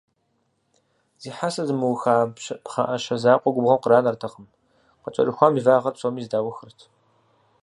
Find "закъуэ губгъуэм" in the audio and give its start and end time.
3.21-3.81